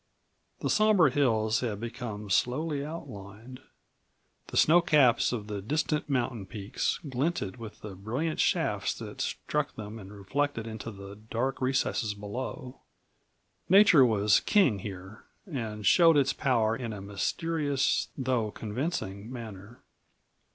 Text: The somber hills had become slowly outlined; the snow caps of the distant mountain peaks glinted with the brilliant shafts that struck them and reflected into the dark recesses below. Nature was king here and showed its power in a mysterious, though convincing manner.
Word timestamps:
The 0.61 0.69
somber 0.71 1.09
hills 1.09 1.59
had 1.59 1.79
become 1.79 2.31
slowly 2.31 2.83
outlined; 2.83 3.59
the 4.47 4.57
snow 4.57 4.81
caps 4.81 5.31
of 5.31 5.45
the 5.45 5.61
distant 5.61 6.09
mountain 6.09 6.47
peaks 6.47 6.99
glinted 7.07 7.57
with 7.57 7.81
the 7.81 7.93
brilliant 7.93 8.39
shafts 8.39 8.95
that 8.95 9.21
struck 9.21 9.75
them 9.75 9.99
and 9.99 10.11
reflected 10.11 10.65
into 10.65 10.89
the 10.89 11.15
dark 11.29 11.61
recesses 11.61 12.15
below. 12.15 12.79
Nature 13.69 14.03
was 14.03 14.39
king 14.39 14.79
here 14.79 15.23
and 15.45 15.85
showed 15.85 16.17
its 16.17 16.33
power 16.33 16.75
in 16.75 16.93
a 16.93 16.99
mysterious, 16.99 18.07
though 18.17 18.49
convincing 18.49 19.31
manner. 19.31 19.81